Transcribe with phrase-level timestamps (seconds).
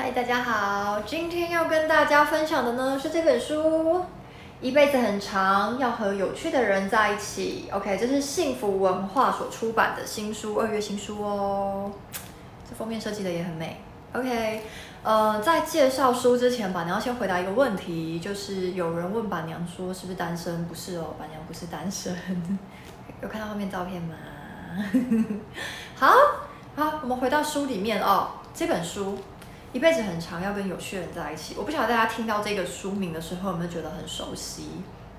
[0.00, 4.04] 嗨，大家好，今天要跟大家分享的呢是这本书，
[4.60, 7.68] 一辈子很长，要和有趣的人在一起。
[7.72, 11.90] OK，这是幸福文化所出版的新书，二月新书哦。
[12.70, 13.80] 这封面设计的也很美。
[14.12, 14.62] OK，
[15.02, 20.64] 呃，在介绍书之前，板娘要先回答一个问题，就是有人问板娘说是不是单身？
[20.66, 22.14] 不是哦，板娘不是单身。
[23.20, 24.14] 有看到后面照片吗？
[25.98, 26.14] 好
[26.76, 28.28] 好，我们回到书里面哦。
[28.54, 29.16] 这本书
[29.72, 31.54] 一辈子很长，要跟有趣的人在一起。
[31.58, 34.68] 我不晓得大家听到这个书名的时候有没有觉得很熟悉？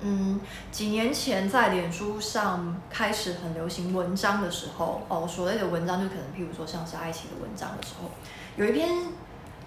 [0.00, 0.38] 嗯，
[0.70, 8.10] 几年前在脸书上开始很流行文章的时候，哦，所谓的文章就可能譬如说像是爱情的文章的时候，
[8.56, 8.90] 有一篇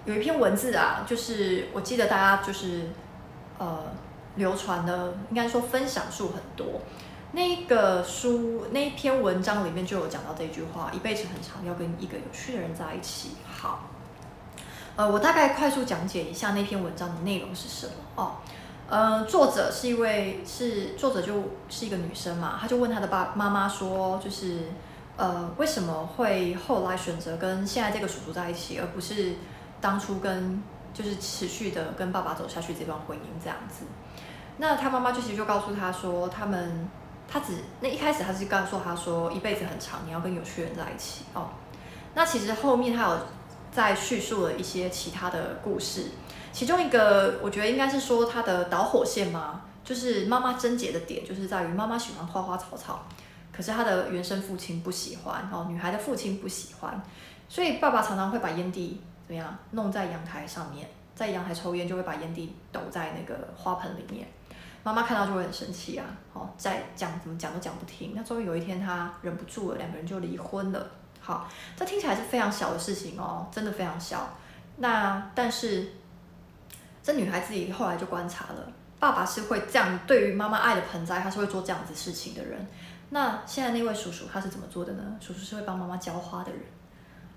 [0.05, 2.91] 有一篇文字啊，就是我记得大家就是
[3.57, 3.85] 呃
[4.35, 6.81] 流传的，应该说分享数很多。
[7.31, 13.31] 那个书那一篇文章里面就有讲到这句话：一辈子很长，要跟一个有趣的人在一起。
[13.45, 13.89] 好，
[14.97, 18.31] 呃，我大概快速讲解一下那篇文章的内容是什么哦。
[18.89, 24.63] 呃，作者是一位是作者就是一个女生嘛，她就问她的爸妈妈说，就是
[25.15, 29.35] 呃为什么会后来选择跟现在这个叔叔在一起，而不是
[29.79, 30.61] 当初跟
[30.93, 33.85] 就是持续的跟爸爸走下去这段婚姻这样子？
[34.57, 36.89] 那她妈妈就其实就告诉她说，他们。
[37.29, 41.49] 他只那一开始他是告诉他说，一辈子很长，你要跟有趣人在一起哦。
[42.13, 43.19] 那其实后面他有
[43.77, 46.05] 在叙述了一些其他的故事，
[46.51, 53.05] 其中一个我觉得应该是说他的导火线嘛，就是妈妈症结的点，就是在于妈妈喜欢花花草草，
[53.51, 56.99] 可是他的原生父亲不喜欢哦，女孩的父亲不喜欢，
[57.47, 64.27] 所以爸爸常常会把烟蒂怎么样弄在阳台上面，在阳台抽烟就会把烟蒂抖在那个花盆里面。
[64.81, 66.05] 妈妈看到就会很生气啊！
[66.33, 68.13] 哦，在讲怎么讲都讲不听。
[68.15, 70.89] 那终于有一天，她忍不住了，两个人就离婚了。
[71.27, 74.29] 好，这听起来是非常小的事情哦，真的非常小。
[74.77, 75.91] 那但是
[77.03, 82.65] 这女孩自己后来就观察了，爸爸是会这样对于妈妈爱的盆栽，他是会做这样子事情的人。
[83.09, 85.17] 那现在那位叔叔他是怎么做的呢？
[85.19, 86.61] 叔叔是会帮妈妈浇花的人。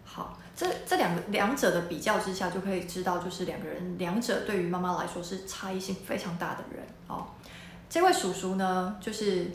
[0.05, 7.27] 好，这这两个两者的比较之下，就可以知道，就是两个人两者对于妈妈来说是差异性非常大的人哦。
[7.89, 9.51] 这位叔叔呢，就是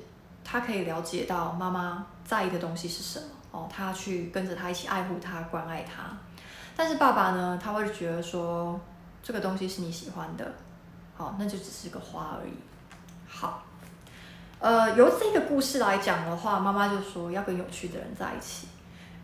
[0.55, 6.03] 他可以了解到妈妈在意的东西是什么哦，他去跟着他一起爱护他、关爱他。
[6.77, 8.79] 但是爸爸呢，他会觉得说
[9.21, 10.49] 这个东西是你喜欢的，
[11.13, 12.53] 好，那就只是个花而已。
[13.27, 13.65] 好，
[14.59, 18.69] 呃，由这个故事来讲的话，妈妈就说要跟有趣的人在一起。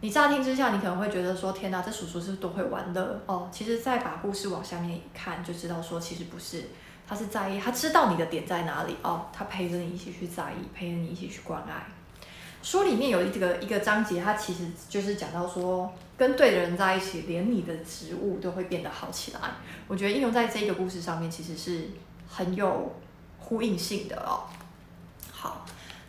[0.02, 3.48] 你乍听之下，你可能会觉得说天哪，这叔叔是不是多会玩乐哦？
[3.54, 6.68] 其实再把故事往下面一看，就知道说其实不是。
[7.12, 11.86] 他是在意，他知道你的点在哪里哦，他陪着你一起去在意，陪着你一起去关爱。
[12.64, 19.42] 书里面有一个一个章节，它其实就是讲到说，跟对的人在一起，连你的植物都会变得好起来。
[19.90, 21.90] 我觉得应用在这个故事上面，其实是
[22.30, 22.96] 很有
[23.40, 24.48] 呼应性的哦。
[25.34, 25.66] 好，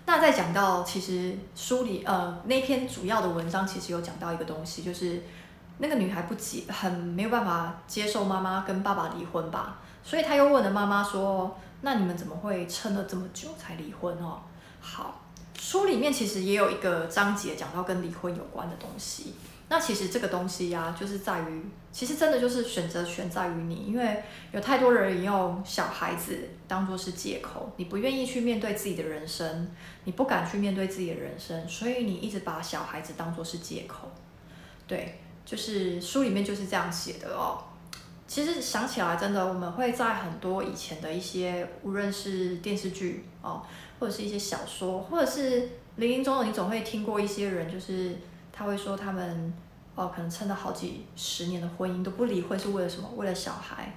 [0.07, 5.21] 那再讲到其实书里呃那篇主要的文章，其实有讲到一个东西，就是
[5.79, 9.79] 那个女孩不接，很没有办法接受妈妈跟爸爸离婚吧。
[10.05, 14.41] 所以他又问了妈妈说：“那你们怎么会撑了这么久才离婚哦？”
[14.81, 15.23] 好，
[15.59, 19.35] 书里面其实也有一个章节讲到跟离婚有关的东西。
[19.69, 29.71] 那其实这个东西呀、就是在于，其实真的就是选择权在于你，因为有太多人用小孩子当做是借口，你不愿意去面对自己的人生，
[30.05, 34.11] 你不敢去面对自己的人生，所以你一直把小孩子当作是借口。
[34.87, 37.65] 对，就是书里面就是这样写的哦。
[38.33, 43.63] 其实想起来，真的，我们会在很多以前的一些，无论是电视剧哦，
[44.01, 48.17] 或者是一些小说，或者是林林总总，你总会听过一些人，就是
[48.51, 49.53] 他会说他们
[49.95, 53.07] 哦，可能撑了好几十年的婚姻都不离婚，是为了什么？
[53.17, 53.93] 为了小孩。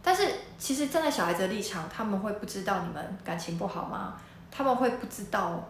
[0.00, 0.24] 但是
[0.56, 4.14] 其实站在小孩子的立场，他们会不知道你们感情不好吗？
[4.52, 5.68] 他们会不知道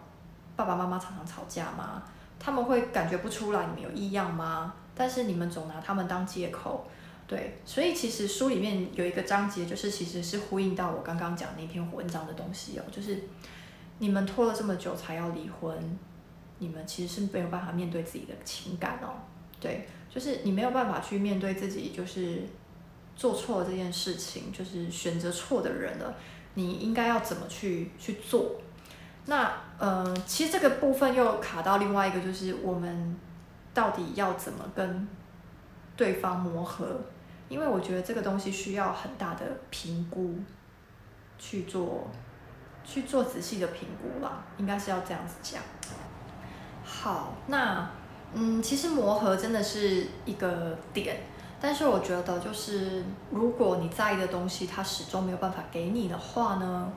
[0.55, 2.03] 爸爸妈妈常常吵架吗？
[2.39, 4.71] 他们会感觉不出来你们有异样吗？
[4.93, 6.85] 但是你们总拿他们当借口。
[7.31, 13.23] 对，所以其实书里面有一个章节，就是其实是呼应到我刚刚讲那篇文章的东西哦，就是
[13.99, 15.97] 你们拖了这么久才要离婚，
[16.59, 19.15] 你们其实是没有办法面对自己的情感哦。
[19.61, 22.41] 对，就是你没有办法去面对自己，就是
[23.15, 26.13] 做错了这件事情，就是选择错的人了，
[26.55, 28.59] 你应该要怎么去去做？
[29.27, 29.49] 那
[29.79, 33.15] 呃，其实这个部分又卡到另外一个，就是我们
[33.73, 35.07] 到底要怎么跟
[35.95, 36.99] 对方磨合？
[37.51, 40.35] 因为我觉得这个东西需要很大的评估，
[41.37, 42.07] 去做，
[42.85, 45.61] 去做仔细的评估啦，应该是要这样子讲。
[46.81, 47.89] 好，那
[48.33, 51.17] 嗯，其实磨合真的是一个点。
[51.59, 56.91] 但是我觉得，就是如果你在意的东西，它始终没有办法给你的话呢，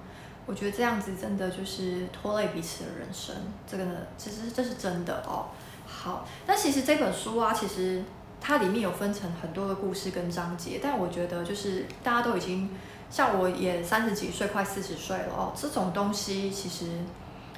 [0.47, 3.35] 我觉得这样子真的就是拖累彼此的人生。
[3.67, 5.49] 这个呢，其实这是真的哦。
[5.87, 8.03] 好，那其实这本书啊，其实
[8.47, 12.69] 它里面有分成很多的故事跟章节，但我觉得就是大家都已经
[13.09, 16.91] 像我也三十几岁，快四十岁了哦，这种东西其实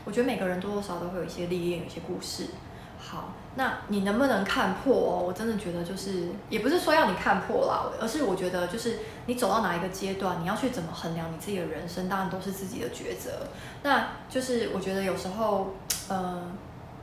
[0.05, 2.51] 我觉得每个人多多少少都会有一些历练，有一些故事。
[2.99, 5.25] 好，那你能不能看破哦？
[5.27, 13.49] 我真的觉得就是，也不是说要你看破啦，而是我觉得就是你走到哪一个阶段，你要去怎么衡量你自己的人生，当然都是自己的抉择。
[13.83, 15.75] 那就是我觉得有时候，
[16.09, 16.43] 呃，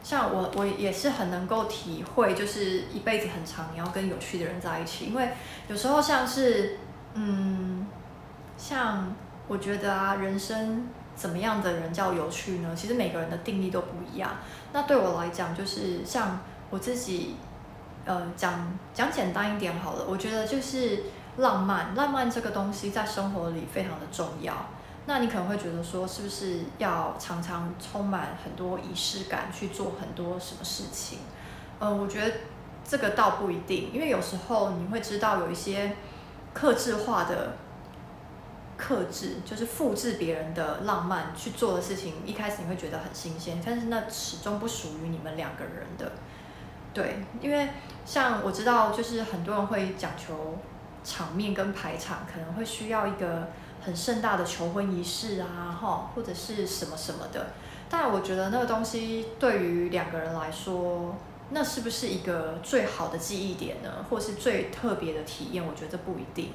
[0.03, 5.29] 像我我也是很能够体会，就是一辈子很长，你要跟有趣的人在一起，因为
[5.67, 6.77] 有时候像是，
[7.15, 7.87] 嗯，
[8.55, 9.15] 像
[9.47, 10.87] 我觉得啊，人生。
[11.15, 12.73] 怎么样的人叫有趣呢？
[12.75, 14.31] 其实每个人的定义都不一样。
[14.71, 16.39] 那对我来讲，就是像
[16.71, 17.35] 我自己，
[18.03, 20.03] 呃，讲讲简单一点好了。
[20.09, 21.03] 我觉得就是
[21.37, 24.55] 浪漫，浪漫这个东西在生活里非常的重要。
[25.05, 31.19] 那你可能会觉得说，是不是要常常充满很多仪式感去做很多什么事情？
[31.79, 32.33] 呃，我觉得
[32.83, 35.95] 这个倒不一定，因为有时候你会知道有一些
[36.53, 37.57] 克制化的。
[38.75, 46.11] 克制就是复制别人的浪漫去做的事情，一开始你会觉得很新鲜，但是那始终不属于你们两个人的。
[46.91, 47.69] 对，因为
[48.03, 50.57] 像我知道，就是很多人会讲求
[51.03, 53.47] 场面跟排场，可能会需要一个
[53.85, 57.47] 很盛大的求婚仪式啊，哈，或者是什么什么的。
[57.89, 61.15] 但我觉得那个东西对于两个人来说，
[61.51, 64.05] 那是不是一个最好的记忆点呢？
[64.09, 65.63] 或是最特别的体验？
[65.63, 66.51] 我觉得不一定。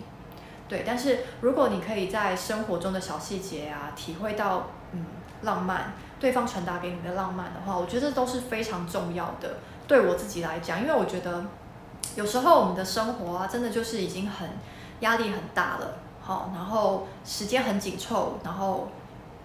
[0.68, 5.06] 对，但是如果你可以在生活中的小细节啊，体会到嗯
[5.42, 9.58] 浪漫，对方传达给你的浪漫的话，我觉得都是非常重要的。
[9.86, 11.44] 对我自己来讲，因为我觉得
[12.16, 14.48] 有时候我们的生活啊，真的就是已经很
[15.00, 15.98] 压力很大了，
[16.28, 18.86] 好，然后时间很紧凑，然后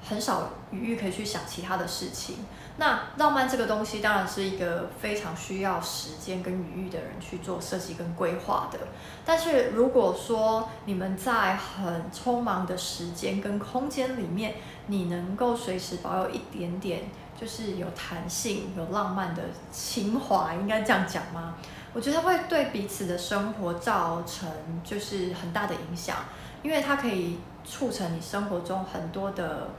[0.05, 2.39] 很少余裕可以去想其他的事情。
[2.75, 8.79] 那浪漫这个东西当然是一个非常需要时间跟余裕的人去做设计跟规划的。
[9.23, 14.55] 但是如果说你们在很匆忙的时间跟空间里面，
[14.87, 17.03] 你能够随时保有一点点
[17.39, 19.41] 就是有弹性、有浪漫的
[19.71, 21.55] 情怀，应该这样讲吗？
[21.93, 24.49] 我觉得会对彼此的生活造成
[24.83, 26.17] 就是很大的影响，
[26.61, 29.69] 因为它可以促成你生活中很多的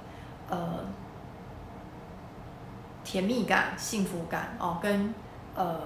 [0.48, 0.84] 呃。
[3.06, 5.14] 甜蜜感、幸福感哦，跟
[5.54, 5.78] 呃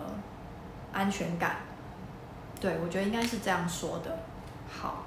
[0.92, 1.56] 安全感，
[2.60, 4.18] 对，我觉得应该是这样说的。
[4.70, 5.02] 好，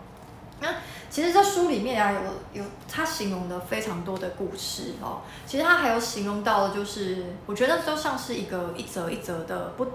[0.60, 0.68] 那
[1.10, 5.22] 其实这书里面啊，有有他形容的非常多的故事哦。
[5.46, 9.88] 其实他还有形容到的，就是我觉得都像是一个一则一则的不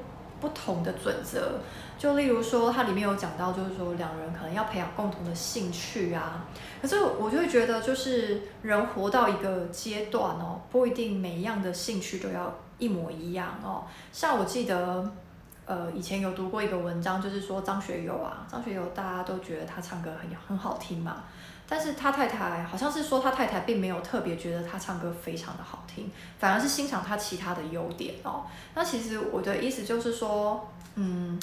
[0.46, 1.58] 不同的准则。
[1.98, 6.44] 就例如说，它里面有讲到，就是说两人可能要培养共同的兴趣啊。
[6.80, 13.84] 可是我就会觉得，就是人活到一个阶段哦，不一定每一样的兴趣都要一模一样哦。
[14.12, 15.10] 像我记得，
[15.66, 21.24] 呃，以前有读过一个文章，就是说张学友啊，张学友大家都觉得他唱歌很很好听嘛，
[21.68, 28.44] 但是他太太好像是说他太太并没有特别觉得他唱歌非常的好听，反而是欣赏他其他的优点哦。
[28.74, 31.38] 那其实我的意思就是说，嗯。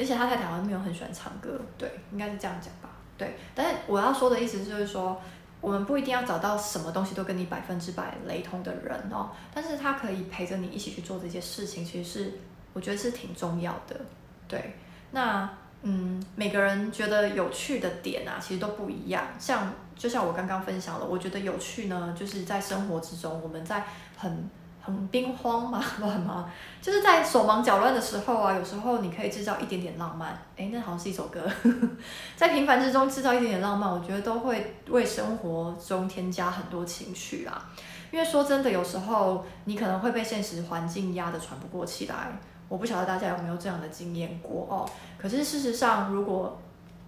[0.00, 3.36] 而且他太太好像没有很喜欢唱歌，对，应该是这样讲吧，对。
[3.52, 5.20] 但是我要说的意思就是说，
[5.60, 12.38] 我们不一定要找到什么东西都跟你百分之百雷同的人哦，但是他可以陪着你一起去做这些事情，其实是
[12.78, 14.00] 我觉得是挺重要的，
[14.46, 14.76] 对。
[15.10, 15.50] 那
[15.82, 19.26] 嗯，每个人觉得有趣的点啊，其实都不一样。
[19.36, 23.82] 像就像我刚刚分享了，我觉得有趣呢，就是在生活之中，我们在
[24.16, 24.48] 很。
[24.80, 26.50] 很，兵荒马 乱吗？
[26.80, 30.38] 就是在手忙脚乱的时候啊，有时候你可以制造一点点浪漫。
[30.56, 31.42] 诶，那好像是一首歌。
[32.36, 37.70] 在平凡之中制造一点点浪漫，我觉得都会为生活中添加很多情趣啊。
[38.10, 42.40] 因为说真的，有时候你可能会被现实环境压得喘不过气来。
[42.68, 44.88] 我不晓得大家有没有这样的经验过哦。
[45.16, 46.60] 可是事实上，如果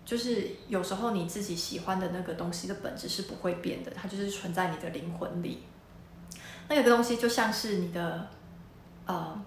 [0.05, 5.63] 就是有时候你自己喜欢的那个东西的本质是不会变的，它就是存在你的灵魂里。
[6.69, 8.27] 那个东西就像是你的，
[9.05, 9.41] 呃，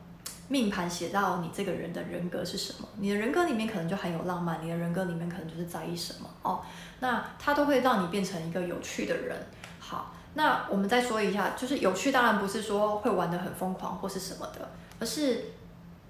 [0.50, 6.62] 命盘写到你这个人的人格是什么，你的人格里面可能就含有浪漫，你的人格里面可能就是在意什么哦，
[7.00, 9.38] 那它都会让你变成一个有趣的人。
[9.80, 15.46] 好，那我们再说一下，就是有趣当然不是说会玩得很疯狂或是什么的，而是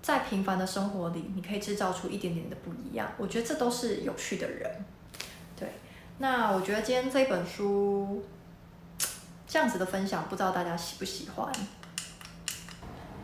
[0.04, 3.12] 在平凡的生活里，你可以制造出一点点的不一样。
[3.18, 4.70] 我觉得这都是有趣的人。
[5.60, 5.68] 对，
[6.20, 8.24] 那我觉得今天这本书。
[9.46, 11.48] 这样子的分享，不知道大家喜不喜欢？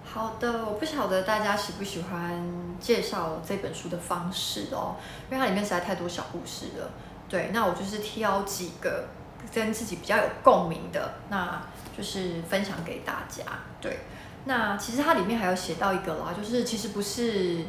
[0.03, 2.39] 好的，我不晓得大家喜不喜欢
[2.79, 4.95] 介绍这本书的方式哦，
[5.31, 6.91] 因为它里面实在太多小故事了。
[7.27, 9.07] 对，那我就是挑几个
[9.51, 11.59] 跟自己比较有共鸣的，那
[11.98, 13.43] 就是分享给大家。
[13.81, 13.98] 对，
[14.46, 17.65] 那其实它里面还有写到一个啦，就是其实不是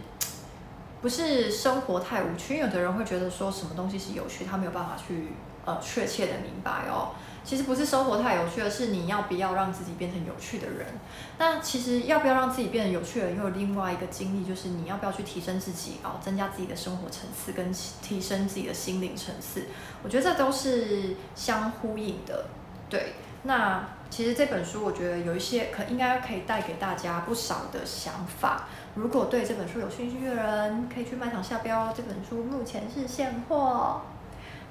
[1.03, 5.29] 不是生活太无趣，因为有的人会觉得说什么东西是有趣，他没有办法去
[5.65, 7.11] 呃确切的明白哦。
[7.43, 10.87] 其实不是生活太有趣，而是你要不要让自己变成有趣的人。
[11.39, 17.73] 那其实要不要让自己变得有趣的人，又有另外一个经历，就是你要不要去提升自己哦，增加自己的生活层次，跟
[18.03, 19.65] 提升自己的心灵层次。
[20.05, 22.45] 我觉得这都是相呼应的。
[22.91, 28.65] 对，那其实这本书我觉得有一些可应该可以带给大家不少的想法。
[28.95, 31.93] 如果对这本书有兴趣的人，可以去卖场下标。
[31.97, 34.03] 这本书目前是现货。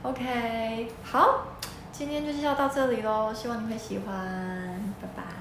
[0.04, 1.46] OK，好。
[1.92, 4.16] 今天就介绍到这里喽，希望你会喜欢，
[5.02, 5.39] 拜拜。